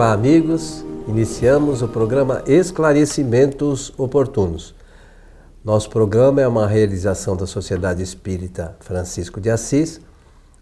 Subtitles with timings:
[0.00, 0.82] Olá, amigos.
[1.06, 4.74] Iniciamos o programa Esclarecimentos Oportunos.
[5.62, 10.00] Nosso programa é uma realização da Sociedade Espírita Francisco de Assis,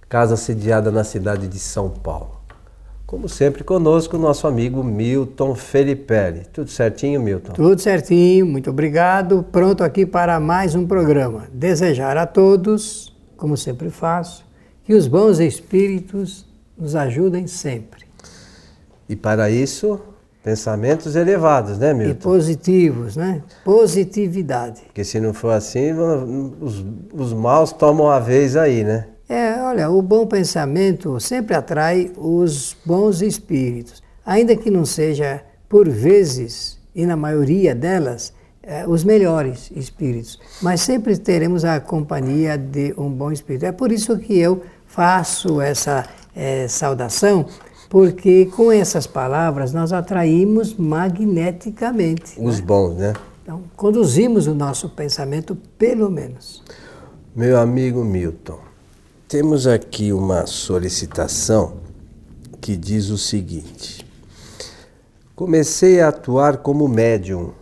[0.08, 2.40] casa sediada na cidade de São Paulo.
[3.06, 6.48] Como sempre, conosco nosso amigo Milton Felipe.
[6.52, 7.52] Tudo certinho, Milton?
[7.52, 9.44] Tudo certinho, muito obrigado.
[9.52, 11.46] Pronto aqui para mais um programa.
[11.52, 14.44] Desejar a todos, como sempre faço,
[14.82, 16.44] que os bons espíritos
[16.76, 18.07] nos ajudem sempre.
[19.08, 19.98] E para isso,
[20.42, 22.10] pensamentos elevados, né, Milton?
[22.10, 23.42] E positivos, né?
[23.64, 24.82] Positividade.
[24.82, 25.92] Porque se não for assim,
[26.60, 29.06] os, os maus tomam a vez aí, né?
[29.28, 35.88] É, olha, o bom pensamento sempre atrai os bons espíritos, ainda que não seja por
[35.88, 38.32] vezes e na maioria delas
[38.62, 43.66] é, os melhores espíritos, mas sempre teremos a companhia de um bom espírito.
[43.66, 47.46] É por isso que eu faço essa é, saudação
[47.88, 52.34] porque com essas palavras nós atraímos magneticamente.
[52.38, 52.66] Os né?
[52.66, 53.14] bons, né?
[53.42, 56.62] Então, conduzimos o nosso pensamento, pelo menos.
[57.34, 58.58] Meu amigo Milton,
[59.26, 61.78] temos aqui uma solicitação
[62.60, 64.06] que diz o seguinte:
[65.34, 67.52] Comecei a atuar como médium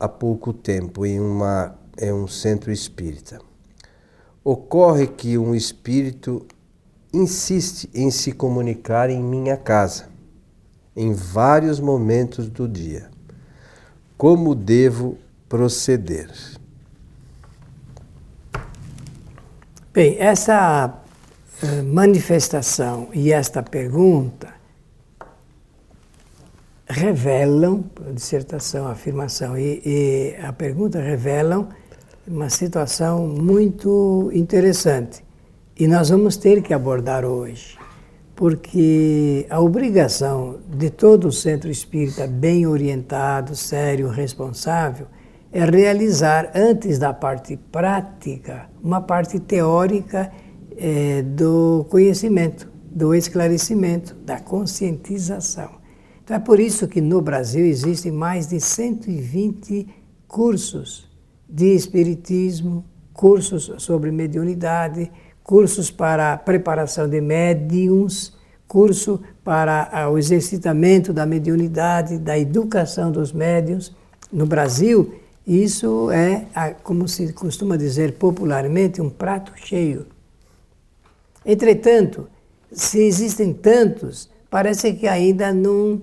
[0.00, 3.38] há pouco tempo em, uma, em um centro espírita.
[4.42, 6.46] Ocorre que um espírito
[7.14, 10.08] insiste em se comunicar em minha casa,
[10.96, 13.10] em vários momentos do dia.
[14.16, 15.16] Como devo
[15.48, 16.30] proceder?
[19.92, 21.02] Bem, essa
[21.62, 24.52] eh, manifestação e esta pergunta
[26.86, 31.68] revelam, dissertação, afirmação e, e a pergunta revelam
[32.26, 35.24] uma situação muito interessante.
[35.76, 37.76] E nós vamos ter que abordar hoje,
[38.36, 45.08] porque a obrigação de todo centro espírita bem orientado, sério, responsável,
[45.52, 50.30] é realizar, antes da parte prática, uma parte teórica
[50.76, 55.70] é, do conhecimento, do esclarecimento, da conscientização.
[56.22, 59.88] Então é por isso que no Brasil existem mais de 120
[60.28, 61.10] cursos
[61.48, 65.10] de espiritismo, cursos sobre mediunidade,
[65.44, 68.32] cursos para preparação de médiums,
[68.66, 73.94] curso para o exercitamento da mediunidade, da educação dos médiums.
[74.32, 75.14] No Brasil,
[75.46, 76.46] isso é,
[76.82, 80.06] como se costuma dizer popularmente, um prato cheio.
[81.44, 82.26] Entretanto,
[82.72, 86.00] se existem tantos, parece que ainda não,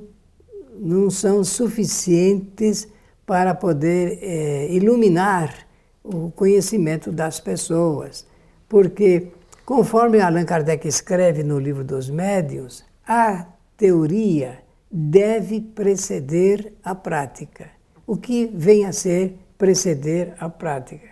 [0.80, 2.88] não são suficientes
[3.26, 5.68] para poder é, iluminar
[6.04, 8.30] o conhecimento das pessoas.
[8.72, 9.34] Porque,
[9.66, 13.46] conforme Allan Kardec escreve no livro dos Médiuns, a
[13.76, 14.60] teoria
[14.90, 17.70] deve preceder a prática.
[18.08, 21.10] O que vem a ser preceder a prática?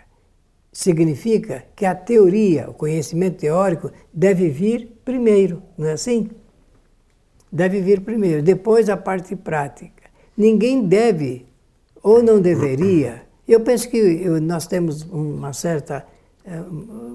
[0.72, 6.30] Significa que a teoria, o conhecimento teórico, deve vir primeiro, não é assim?
[7.52, 10.04] Deve vir primeiro, depois a parte prática.
[10.38, 11.46] Ninguém deve,
[12.02, 14.00] ou não deveria, eu penso que
[14.40, 16.06] nós temos uma certa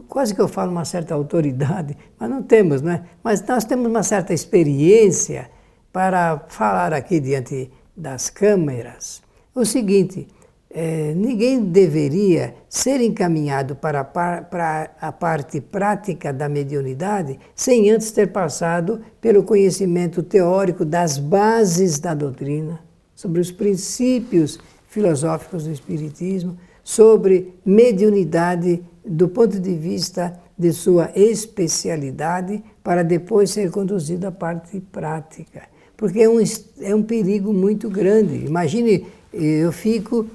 [0.09, 3.03] quase que eu falo uma certa autoridade, mas não temos, não é?
[3.23, 5.51] Mas nós temos uma certa experiência
[5.93, 9.23] para falar aqui diante das câmeras.
[9.55, 10.27] O seguinte,
[10.71, 18.33] é, ninguém deveria ser encaminhado para, para a parte prática da mediunidade sem antes ter
[18.33, 22.81] passado pelo conhecimento teórico das bases da doutrina,
[23.15, 24.59] sobre os princípios
[24.89, 33.71] filosóficos do Espiritismo, sobre mediunidade do ponto de vista de sua especialidade, para depois ser
[33.71, 35.63] conduzido à parte prática.
[35.97, 36.43] Porque é um,
[36.81, 38.47] é um perigo muito grande.
[38.47, 40.27] Imagine, eu fico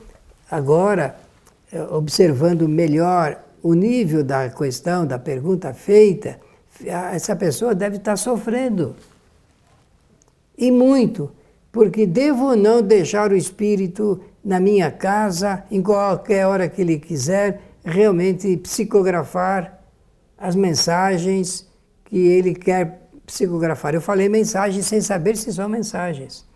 [0.49, 1.15] agora
[1.71, 6.39] eh, observando melhor o nível da questão, da pergunta feita,
[6.85, 8.95] essa pessoa deve estar sofrendo.
[10.57, 11.29] E muito,
[11.71, 16.97] porque devo ou não deixar o espírito na minha casa, em qualquer hora que ele
[16.97, 19.79] quiser, realmente psicografar
[20.37, 21.67] as mensagens
[22.05, 23.93] que ele quer psicografar.
[23.93, 26.47] Eu falei mensagens sem saber se são mensagens.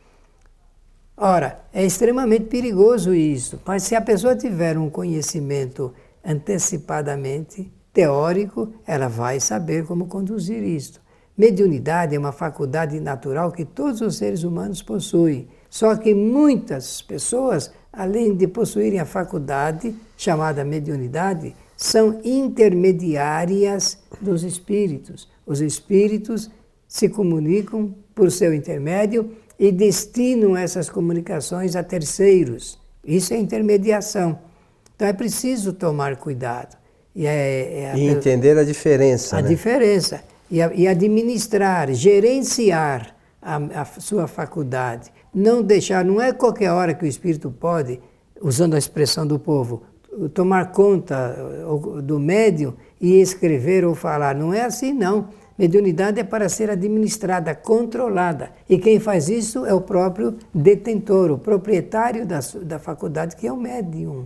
[1.15, 5.93] Ora, é extremamente perigoso isso, mas se a pessoa tiver um conhecimento
[6.25, 11.01] antecipadamente teórico, ela vai saber como conduzir isto.
[11.37, 17.71] Mediunidade é uma faculdade natural que todos os seres humanos possuem, só que muitas pessoas
[17.93, 25.29] além de possuírem a faculdade chamada mediunidade, são intermediárias dos espíritos.
[25.45, 26.49] Os espíritos
[26.87, 32.79] se comunicam por seu intermédio e destinam essas comunicações a terceiros.
[33.05, 34.39] Isso é intermediação.
[34.95, 36.75] Então é preciso tomar cuidado.
[37.15, 39.37] E, é, é e entender a diferença.
[39.37, 39.47] A né?
[39.47, 40.23] diferença.
[40.49, 45.11] E, e, administrar, gerenciar a, a sua faculdade.
[45.33, 47.99] Não deixar, não é qualquer hora que o espírito pode,
[48.41, 49.83] usando a expressão do povo,
[50.33, 51.35] tomar conta
[52.03, 54.35] do médium e escrever ou falar.
[54.35, 55.29] Não é assim, não.
[55.57, 58.51] Mediunidade é para ser administrada, controlada.
[58.67, 63.51] E quem faz isso é o próprio detentor, o proprietário da, da faculdade, que é
[63.51, 64.25] o médium.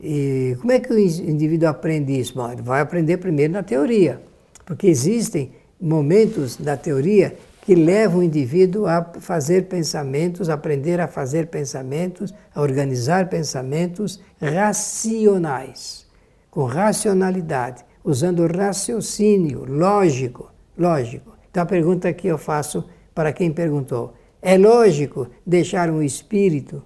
[0.00, 2.34] E como é que o indivíduo aprende isso?
[2.34, 4.20] Bom, ele vai aprender primeiro na teoria,
[4.64, 7.36] porque existem momentos da teoria
[7.70, 16.04] que levam o indivíduo a fazer pensamentos, aprender a fazer pensamentos, a organizar pensamentos racionais,
[16.50, 21.30] com racionalidade, usando raciocínio lógico, lógico.
[21.48, 22.84] Então a pergunta que eu faço
[23.14, 26.82] para quem perguntou, é lógico deixar um espírito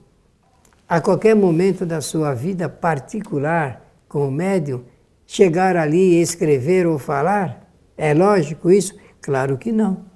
[0.87, 4.85] a qualquer momento da sua vida particular, como médium,
[5.25, 7.73] chegar ali e escrever ou falar?
[7.97, 8.95] É lógico isso?
[9.23, 10.13] Claro que não.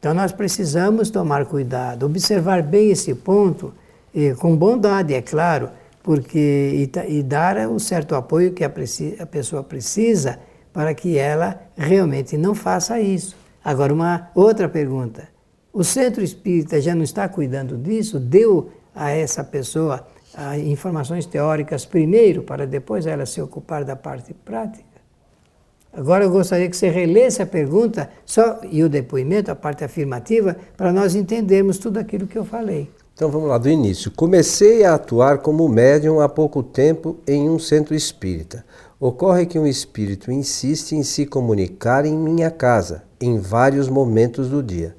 [0.00, 3.74] Então nós precisamos tomar cuidado, observar bem esse ponto,
[4.38, 5.68] com bondade, é claro,
[6.02, 8.72] porque e, e dar o certo apoio que a,
[9.20, 10.40] a pessoa precisa
[10.72, 13.36] para que ela realmente não faça isso.
[13.62, 15.28] Agora, uma outra pergunta.
[15.70, 18.18] O centro espírita já não está cuidando disso?
[18.18, 20.06] Deu a essa pessoa
[20.64, 24.89] informações teóricas primeiro, para depois ela se ocupar da parte prática?
[25.92, 30.56] Agora eu gostaria que você relesse a pergunta só, e o depoimento, a parte afirmativa,
[30.76, 32.88] para nós entendermos tudo aquilo que eu falei.
[33.14, 34.10] Então vamos lá, do início.
[34.10, 38.64] Comecei a atuar como médium há pouco tempo em um centro espírita.
[38.98, 44.62] Ocorre que um espírito insiste em se comunicar em minha casa, em vários momentos do
[44.62, 44.94] dia.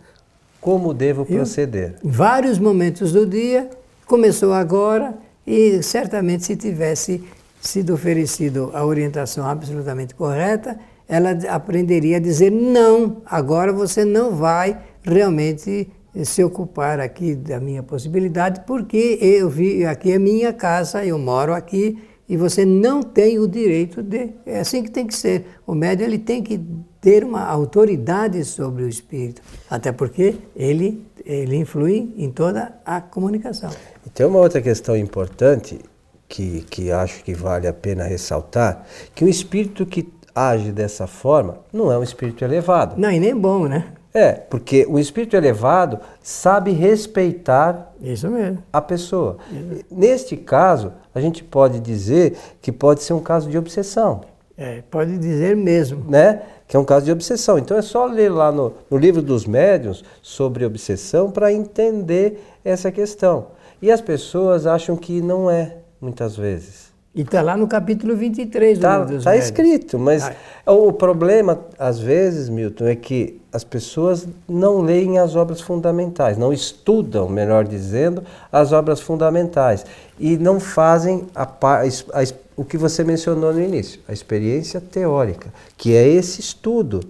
[0.60, 1.96] Como devo proceder?
[2.04, 3.70] Em vários momentos do dia,
[4.06, 5.16] começou agora
[5.48, 7.24] e certamente se tivesse
[7.62, 10.78] sido oferecido a orientação absolutamente correta,
[11.08, 15.90] ela aprenderia a dizer não, agora você não vai realmente
[16.24, 21.54] se ocupar aqui da minha possibilidade, porque eu vi aqui é minha casa, eu moro
[21.54, 21.98] aqui
[22.28, 24.30] e você não tem o direito de.
[24.46, 25.46] É assim que tem que ser.
[25.68, 26.60] O médium ele tem que
[27.00, 33.69] ter uma autoridade sobre o espírito, até porque ele ele influi em toda a comunicação.
[34.06, 35.80] E tem uma outra questão importante
[36.31, 41.57] que, que acho que vale a pena ressaltar, que um espírito que age dessa forma
[41.74, 42.95] não é um espírito elevado.
[42.98, 43.92] Não, e nem bom, né?
[44.13, 48.63] É, porque o espírito elevado sabe respeitar Isso mesmo.
[48.72, 49.38] a pessoa.
[49.92, 54.22] Neste caso, a gente pode dizer que pode ser um caso de obsessão.
[54.57, 56.06] É, pode dizer mesmo.
[56.10, 56.42] Né?
[56.66, 57.57] Que é um caso de obsessão.
[57.57, 62.92] Então é só ler lá no, no livro dos médiuns sobre obsessão para entender essa
[62.92, 63.48] questão.
[63.81, 66.92] E as pessoas acham que não é, muitas vezes.
[67.13, 70.31] E está lá no capítulo 23 do tá, livro dos Está escrito, mas
[70.65, 70.71] ah.
[70.71, 76.53] o problema, às vezes, Milton, é que as pessoas não leem as obras fundamentais, não
[76.53, 79.86] estudam, melhor dizendo, as obras fundamentais
[80.18, 82.24] e não fazem a, a, a,
[82.56, 87.02] o que você mencionou no início, a experiência teórica, que é esse estudo.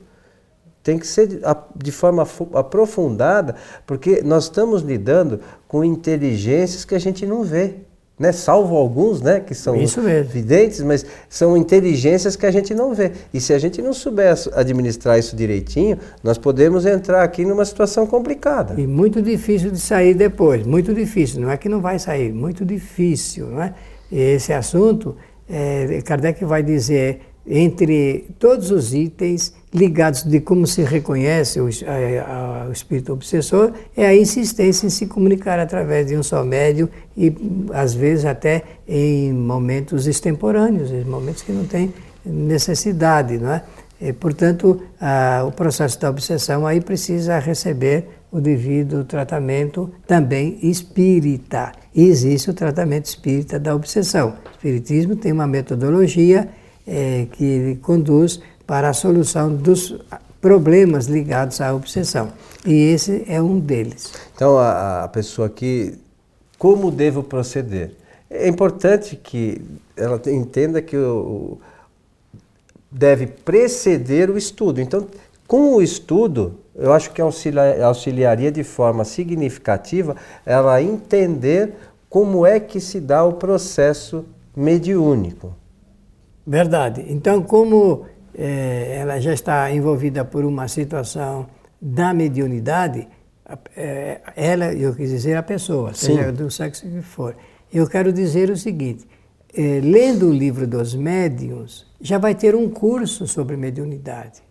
[0.81, 1.41] Tem que ser
[1.75, 2.25] de forma
[2.55, 7.75] aprofundada, porque nós estamos lidando com inteligências que a gente não vê
[8.21, 8.31] né?
[8.31, 9.39] salvo alguns né?
[9.39, 9.75] que são
[10.23, 13.11] videntes, mas são inteligências que a gente não vê.
[13.33, 18.05] E se a gente não souber administrar isso direitinho, nós podemos entrar aqui numa situação
[18.05, 18.79] complicada.
[18.79, 21.41] E muito difícil de sair depois, muito difícil.
[21.41, 23.47] Não é que não vai sair, muito difícil.
[23.47, 23.73] Não é?
[24.11, 25.15] Esse assunto,
[25.49, 32.63] é, Kardec vai dizer entre todos os itens ligados de como se reconhece o, a,
[32.63, 36.89] a, o espírito obsessor é a insistência em se comunicar através de um só médio
[37.17, 37.33] e
[37.73, 41.93] às vezes até em momentos extemporâneos, em momentos que não tem
[42.25, 43.63] necessidade, não é?
[43.99, 51.71] E, portanto, a, o processo da obsessão aí precisa receber o devido tratamento também espírita.
[51.93, 54.29] E existe o tratamento espírita da obsessão.
[54.29, 56.49] O espiritismo tem uma metodologia
[56.91, 59.95] é, que conduz para a solução dos
[60.41, 62.33] problemas ligados à obsessão.
[62.65, 64.11] E esse é um deles.
[64.35, 65.97] Então, a, a pessoa aqui,
[66.57, 67.95] como devo proceder?
[68.29, 69.61] É importante que
[69.95, 71.59] ela entenda que o,
[72.91, 74.81] deve preceder o estudo.
[74.81, 75.07] Então,
[75.47, 81.73] com o estudo, eu acho que auxiliaria de forma significativa ela entender
[82.09, 85.60] como é que se dá o processo mediúnico.
[86.45, 87.05] Verdade.
[87.07, 91.47] Então, como é, ela já está envolvida por uma situação
[91.81, 93.07] da mediunidade,
[93.75, 96.33] É, ela, eu quis dizer a pessoa, seja Sim.
[96.33, 97.35] do sexo que for.
[97.73, 99.05] Eu quero dizer o seguinte:
[99.53, 104.41] é, lendo o livro dos médiuns, já vai ter um curso sobre mediunidade.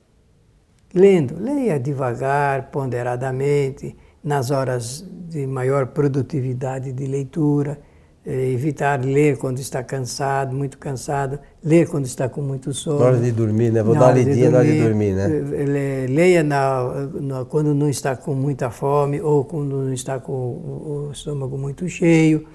[0.93, 7.81] Lendo, leia devagar, ponderadamente, nas horas de maior produtividade de leitura
[8.27, 12.99] evitar ler quando está cansado, muito cansado, ler quando está com muito sono.
[12.99, 13.83] Na hora de dormir, né?
[13.83, 15.25] Vou na dar uma lidinha na hora de dormir, né?
[15.25, 20.33] É, leia na, na, quando não está com muita fome ou quando não está com
[20.33, 22.47] o, o estômago muito cheio.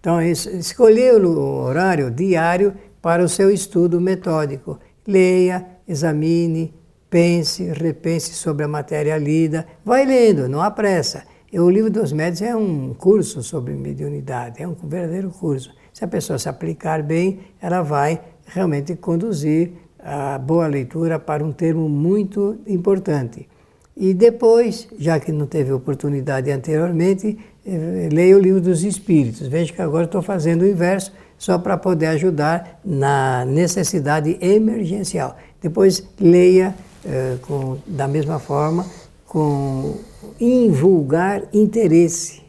[0.00, 2.72] Então, escolher o horário diário
[3.02, 4.78] para o seu estudo metódico.
[5.06, 6.72] Leia, examine,
[7.10, 9.66] pense, repense sobre a matéria lida.
[9.84, 11.24] Vai lendo, não há pressa.
[11.52, 15.74] O livro dos médios é um curso sobre mediunidade, é um verdadeiro curso.
[15.92, 21.50] Se a pessoa se aplicar bem, ela vai realmente conduzir a boa leitura para um
[21.50, 23.48] termo muito importante.
[23.96, 29.48] E depois, já que não teve oportunidade anteriormente, eh, leia o livro dos Espíritos.
[29.48, 35.36] Veja que agora estou fazendo o inverso, só para poder ajudar na necessidade emergencial.
[35.60, 38.86] Depois, leia eh, com, da mesma forma
[39.30, 39.94] com
[40.40, 42.42] invulgar interesse,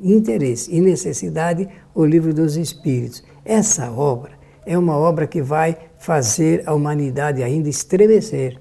[0.00, 3.24] interesse e necessidade o livro dos Espíritos.
[3.44, 4.30] Essa obra
[4.64, 8.56] é uma obra que vai fazer a humanidade ainda estremecer,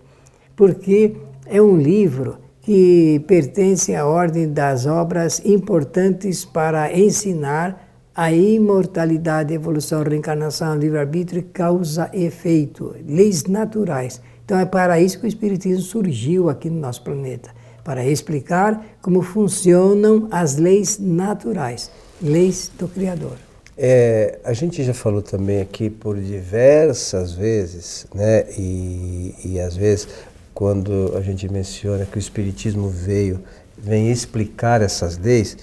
[0.56, 9.54] porque é um livro que pertence à ordem das obras importantes para ensinar a imortalidade,
[9.54, 14.20] evolução, reencarnação, livre-arbítrio, causa e efeito, leis naturais.
[14.44, 17.56] Então é para isso que o Espiritismo surgiu aqui no nosso planeta
[17.88, 21.90] para explicar como funcionam as leis naturais,
[22.22, 23.38] leis do Criador.
[23.78, 28.44] É, a gente já falou também aqui por diversas vezes, né?
[28.58, 30.06] E, e às vezes
[30.54, 33.40] quando a gente menciona que o Espiritismo veio,
[33.78, 35.56] vem explicar essas leis,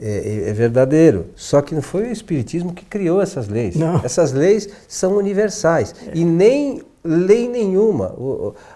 [0.00, 1.26] é, é, verdadeiro.
[1.36, 3.76] Só que não foi o Espiritismo que criou essas leis.
[3.76, 4.00] Não.
[4.02, 5.94] Essas leis são universais.
[6.08, 6.18] É.
[6.18, 8.14] E nem lei nenhuma,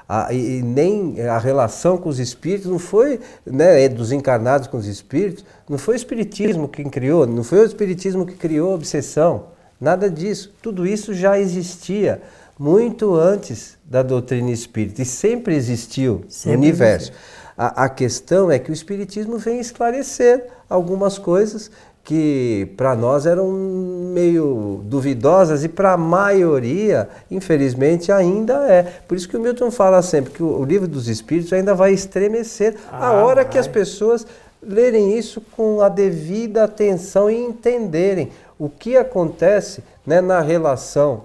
[0.09, 4.77] a, e nem a relação com os espíritos não foi né, é dos encarnados com
[4.77, 8.75] os espíritos, não foi o espiritismo quem criou, não foi o espiritismo que criou a
[8.75, 9.47] obsessão,
[9.81, 10.55] nada disso.
[10.63, 12.23] Tudo isso já existia
[12.59, 17.13] muito antes da doutrina espírita e sempre existiu sempre no universo.
[17.57, 21.71] A, a questão é que o espiritismo vem esclarecer algumas coisas
[22.05, 28.83] que para nós eram meio duvidosas e para a maioria, infelizmente, ainda é.
[29.07, 32.77] Por isso que o Milton fala sempre que o, livro dos Espíritos ainda vai estremecer
[32.91, 33.53] ah, a hora vai.
[33.53, 34.27] que as pessoas
[34.61, 41.25] lerem isso com a devida atenção e entenderem o que acontece né, na relação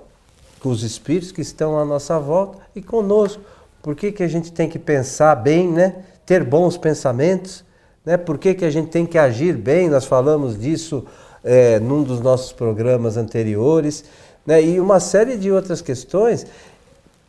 [0.59, 3.41] com os espíritos que estão à nossa volta e conosco.
[3.81, 5.95] Por que, que a gente tem que pensar bem, né?
[6.25, 7.63] ter bons pensamentos?
[8.07, 8.15] Né?
[8.15, 9.89] Por que, que a gente tem que agir bem?
[9.89, 11.03] Nós falamos disso
[11.43, 14.05] é, num dos nossos programas anteriores.
[14.45, 14.63] Né?
[14.63, 16.47] E uma série de outras questões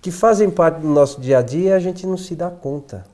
[0.00, 3.04] que fazem parte do nosso dia a dia e a gente não se dá conta.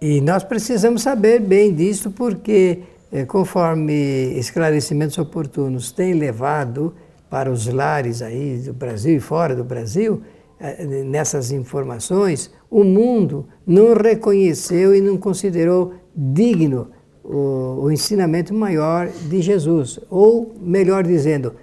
[0.00, 3.92] E nós precisamos saber bem disso porque, é, conforme
[4.38, 6.94] esclarecimentos oportunos têm levado
[7.28, 10.22] para os lares aí do Brasil e fora do Brasil,
[10.58, 16.88] é, nessas informações, o mundo não reconheceu e não considerou digno
[17.30, 21.54] o, o ensinamento maior de Jesus, ou melhor dizendo,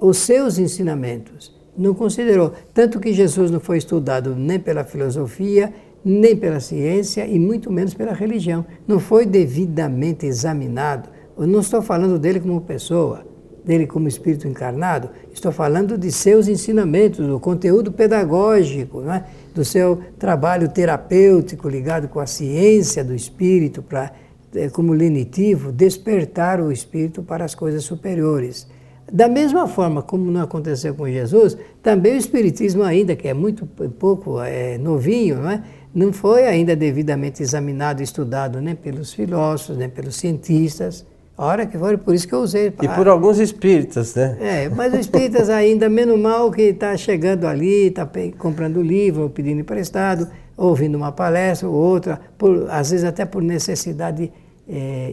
[0.00, 1.54] os seus ensinamentos.
[1.76, 2.52] Não considerou.
[2.72, 5.72] Tanto que Jesus não foi estudado nem pela filosofia,
[6.04, 8.64] nem pela ciência e muito menos pela religião.
[8.86, 11.08] Não foi devidamente examinado.
[11.38, 13.24] Eu não estou falando dele como pessoa,
[13.64, 19.24] dele como espírito encarnado, estou falando de seus ensinamentos, do conteúdo pedagógico, é?
[19.54, 24.12] do seu trabalho terapêutico ligado com a ciência do espírito para
[24.72, 28.66] como lenitivo, despertar o espírito para as coisas superiores.
[29.12, 33.66] Da mesma forma como não aconteceu com Jesus, também o Espiritismo, ainda que é muito
[33.66, 35.62] pouco é, novinho, não, é?
[35.92, 41.04] não foi ainda devidamente examinado e estudado nem pelos filósofos, nem pelos cientistas.
[41.36, 42.72] A hora que for, por isso que eu usei.
[42.82, 44.36] E por alguns espíritas, né?
[44.40, 49.60] É, mas os espíritas ainda, menos mal que está chegando ali, está comprando livro, pedindo
[49.60, 50.28] emprestado,
[50.60, 54.30] ouvindo uma palestra ou outra, por, às vezes até por necessidade
[54.68, 55.12] é,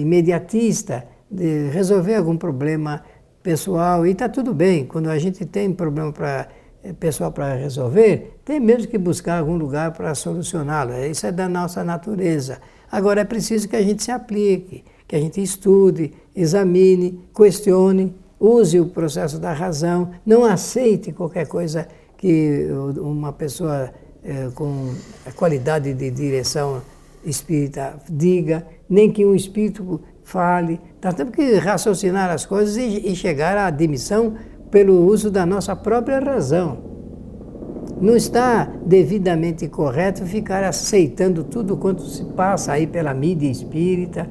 [0.00, 3.02] imediatista de resolver algum problema
[3.42, 4.06] pessoal.
[4.06, 6.46] E está tudo bem, quando a gente tem problema pra,
[6.84, 10.92] é, pessoal para resolver, tem mesmo que buscar algum lugar para solucioná-lo.
[11.04, 12.60] Isso é da nossa natureza.
[12.92, 18.78] Agora é preciso que a gente se aplique, que a gente estude, examine, questione, use
[18.78, 22.68] o processo da razão, não aceite qualquer coisa que
[23.00, 23.90] uma pessoa
[24.22, 24.92] é, com
[25.26, 26.82] a qualidade de direção
[27.24, 30.80] espírita diga, nem que um espírito fale.
[31.02, 34.34] Nós temos que raciocinar as coisas e, e chegar à admissão
[34.70, 36.90] pelo uso da nossa própria razão.
[38.00, 44.26] Não está devidamente correto ficar aceitando tudo quanto se passa aí pela mídia espírita,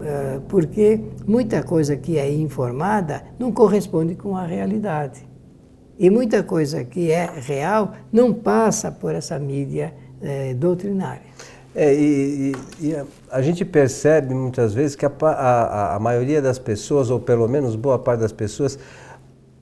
[0.00, 5.33] eh, porque muita coisa que é informada não corresponde com a realidade.
[5.98, 11.34] E muita coisa que é real não passa por essa mídia eh, doutrinária.
[11.74, 16.58] É, e, e, e, a gente percebe muitas vezes que a, a, a maioria das
[16.58, 18.78] pessoas, ou pelo menos boa parte das pessoas,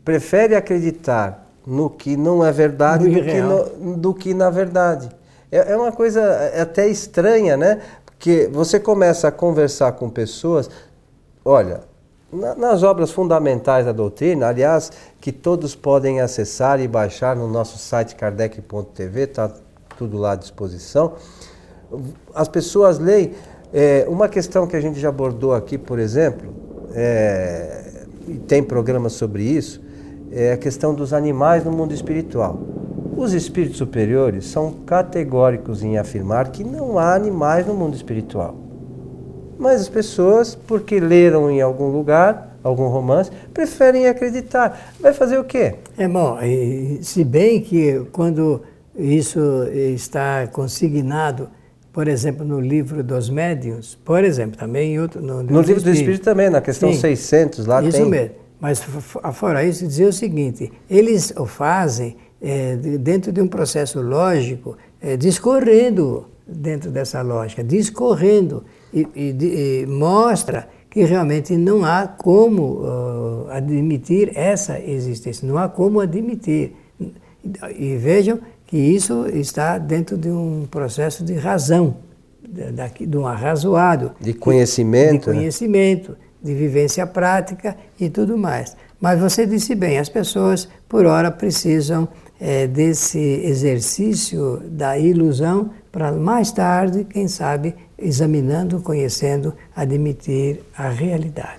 [0.05, 5.09] prefere acreditar no que não é verdade do que, no, do que, na verdade.
[5.51, 7.81] É, é uma coisa é até estranha, né?
[8.05, 10.69] Porque você começa a conversar com pessoas,
[11.45, 11.81] olha,
[12.33, 17.79] na, nas obras fundamentais da doutrina, aliás, que todos podem acessar e baixar no nosso
[17.79, 19.51] site kardec.tv, está
[19.99, 21.15] tudo lá à disposição.
[22.35, 23.33] As pessoas leem.
[23.75, 26.53] É, uma questão que a gente já abordou aqui, por exemplo,
[26.95, 29.83] é, e tem programas sobre isso,
[30.31, 32.59] é a questão dos animais no mundo espiritual.
[33.17, 38.62] Os espíritos superiores são categóricos em afirmar que não há animais no mundo espiritual.
[39.59, 44.93] Mas as pessoas, porque leram em algum lugar, algum romance, preferem acreditar.
[45.01, 45.75] Vai fazer o quê?
[45.97, 46.39] É bom,
[47.01, 48.63] se bem que quando
[48.97, 49.41] isso
[49.73, 51.49] está consignado,
[51.93, 55.91] por exemplo, no livro dos médiuns, por exemplo, também em outro, no, no livro do
[55.91, 58.01] Espírito também, na questão Sim, 600, lá isso tem.
[58.01, 58.35] Isso mesmo.
[58.61, 58.81] Mas
[59.35, 65.17] fora isso, dizer o seguinte, eles o fazem é, dentro de um processo lógico, é,
[65.17, 73.51] discorrendo dentro dessa lógica, discorrendo e, e, e mostra que realmente não há como uh,
[73.51, 76.75] admitir essa existência, não há como admitir.
[77.77, 81.97] E vejam que isso está dentro de um processo de razão,
[82.47, 84.13] de, de um arrazoado.
[84.21, 85.31] De conhecimento.
[85.31, 85.39] De né?
[85.39, 86.13] conhecimento.
[86.13, 86.17] Né?
[86.43, 88.77] de vivência prática e tudo mais.
[89.03, 92.09] Mas você disse bem, as pessoas, por hora, precisam
[92.41, 101.59] é, desse exercício da ilusão para mais tarde, quem sabe, examinando, conhecendo, admitir a realidade.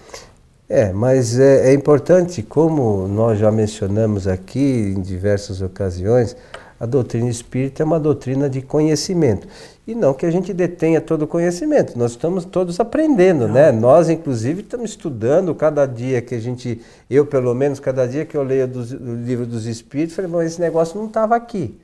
[0.69, 6.38] É, mas é, é importante, como nós já mencionamos aqui em diversas ocasiões,
[6.79, 9.47] a doutrina espírita é uma doutrina de conhecimento.
[9.86, 13.71] E não que a gente detenha todo o conhecimento, nós estamos todos aprendendo, né?
[13.71, 18.36] Nós, inclusive, estamos estudando cada dia que a gente, eu pelo menos, cada dia que
[18.36, 21.77] eu leio do, o livro dos Espíritos, falei, bom, esse negócio não estava aqui.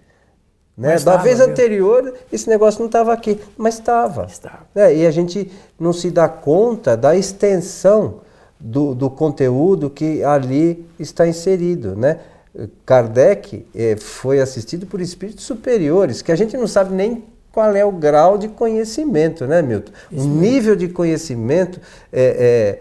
[0.78, 0.98] Né?
[1.00, 1.48] da vez viu?
[1.50, 4.28] anterior, esse negócio não estava aqui, mas estava.
[4.74, 8.22] É, e a gente não se dá conta da extensão
[8.58, 12.20] do, do conteúdo que ali está inserido, né?
[12.86, 17.84] Kardec eh, foi assistido por espíritos superiores, que a gente não sabe nem qual é
[17.84, 19.92] o grau de conhecimento, né, Milton?
[20.12, 21.80] Isso o nível de conhecimento
[22.12, 22.80] é,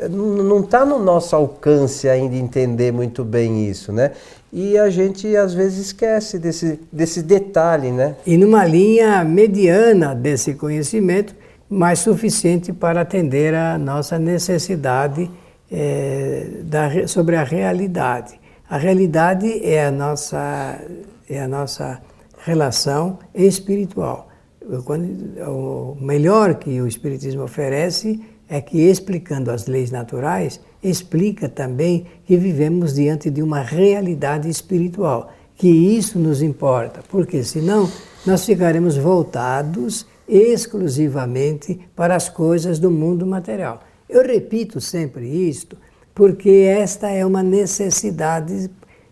[0.00, 4.12] é, não está no nosso alcance ainda entender muito bem isso, né?
[4.52, 8.14] E a gente às vezes esquece desse, desse detalhe, né?
[8.24, 11.34] E numa linha mediana desse conhecimento,
[11.68, 15.28] mais suficiente para atender a nossa necessidade
[15.70, 18.43] é, da, sobre a realidade.
[18.68, 20.80] A realidade é a nossa,
[21.28, 22.00] é a nossa
[22.38, 24.28] relação espiritual.
[24.66, 32.38] O melhor que o Espiritismo oferece é que, explicando as leis naturais, explica também que
[32.38, 37.90] vivemos diante de uma realidade espiritual, que isso nos importa, porque senão
[38.24, 43.82] nós ficaremos voltados exclusivamente para as coisas do mundo material.
[44.08, 45.76] Eu repito sempre isto,
[46.14, 48.70] porque esta é uma necessidade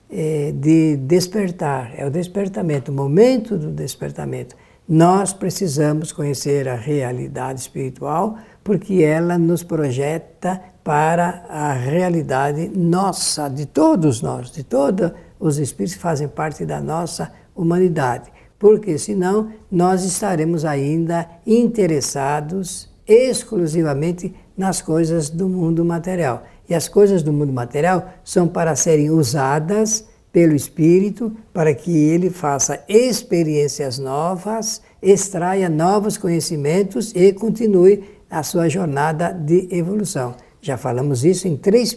[0.09, 4.55] é, de despertar, é o despertamento, o momento do despertamento.
[4.89, 13.67] Nós precisamos conhecer a realidade espiritual porque ela nos projeta para a realidade nossa, de
[13.67, 18.31] todos nós, de todos os espíritos que fazem parte da nossa humanidade.
[18.59, 26.45] Porque senão nós estaremos ainda interessados exclusivamente nas coisas do mundo material.
[26.73, 32.31] E as coisas do mundo material são para serem usadas pelo Espírito para que ele
[32.31, 40.35] faça experiências novas, extraia novos conhecimentos e continue a sua jornada de evolução.
[40.63, 41.95] Já falamos isso em três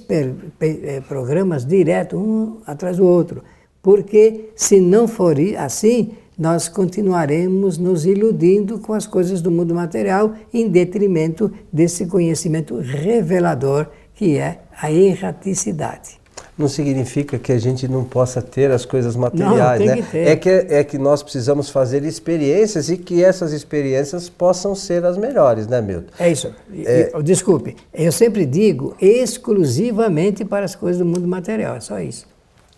[0.60, 3.46] eh, programas direto, um atrás do outro.
[3.82, 10.34] Porque se não for assim, nós continuaremos nos iludindo com as coisas do mundo material
[10.54, 16.20] em detrimento desse conhecimento revelador que é a erraticidade.
[16.58, 19.96] não significa que a gente não possa ter as coisas materiais, não, né?
[19.98, 20.28] Que ter.
[20.28, 25.18] É que é que nós precisamos fazer experiências e que essas experiências possam ser as
[25.18, 26.12] melhores, né, Milton?
[26.18, 26.54] É isso.
[26.86, 27.12] É...
[27.22, 32.26] Desculpe, eu sempre digo exclusivamente para as coisas do mundo material, é só isso.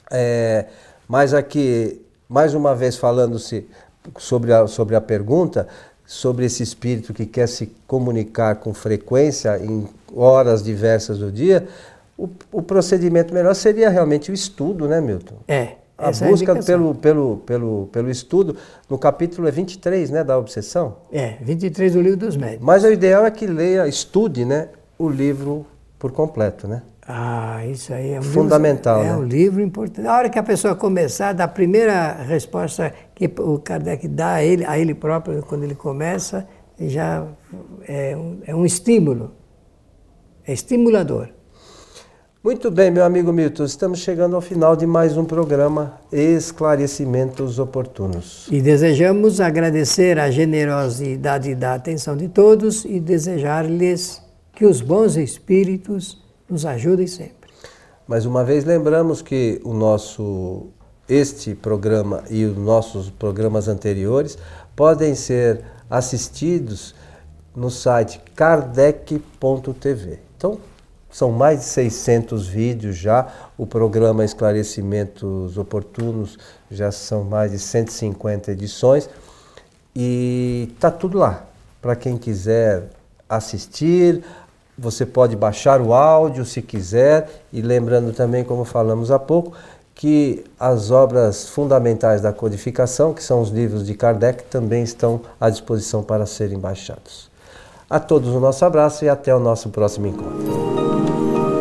[0.10, 0.66] É,
[1.08, 3.68] mas aqui, mais uma vez falando-se
[4.18, 5.68] sobre a, sobre a pergunta,
[6.08, 11.68] sobre esse espírito que quer se comunicar com frequência em horas diversas do dia,
[12.18, 15.36] o, o procedimento melhor seria realmente o estudo, né, Milton?
[15.48, 15.74] É.
[15.98, 18.56] A busca é a pelo, pelo, pelo, pelo estudo,
[18.88, 20.98] no capítulo é 23, né, da obsessão?
[21.12, 22.66] É, 23 do livro dos médicos.
[22.66, 25.66] Mas o ideal é que leia, estude, né, o livro
[26.00, 26.84] por completo, né?
[27.08, 28.98] Ah, isso aí é fundamental.
[28.98, 29.24] Livro, é né?
[29.24, 30.02] um livro importante.
[30.02, 34.66] Na hora que a pessoa começar, da primeira resposta que o Kardec dá a ele,
[34.66, 36.46] a ele próprio, quando ele começa,
[36.78, 37.26] já
[37.88, 39.32] é um, é um estímulo.
[40.46, 41.30] É estimulador.
[42.44, 48.48] Muito bem, meu amigo Milton, estamos chegando ao final de mais um programa Esclarecimentos Oportunos.
[48.52, 54.22] E desejamos agradecer a generosidade da atenção de todos e desejar-lhes
[54.54, 57.50] que os bons espíritos nos ajudem sempre.
[58.08, 60.68] Mais uma vez lembramos que o nosso
[61.10, 64.38] este programa e os nossos programas anteriores
[64.76, 66.94] podem ser assistidos
[67.56, 70.20] no site kardec.tv.
[70.36, 70.60] Então,
[71.10, 73.28] são mais de 600 vídeos já.
[73.58, 76.38] O programa Esclarecimentos Oportunos
[76.70, 79.10] já são mais de 150 edições.
[79.96, 81.48] E tá tudo lá.
[81.82, 82.90] Para quem quiser
[83.28, 84.24] assistir,
[84.78, 87.30] você pode baixar o áudio se quiser.
[87.52, 89.54] E lembrando também, como falamos há pouco,
[89.96, 95.50] que as obras fundamentais da codificação, que são os livros de Kardec, também estão à
[95.50, 97.30] disposição para serem baixados.
[97.90, 101.57] A todos o nosso abraço e até o nosso próximo encontro.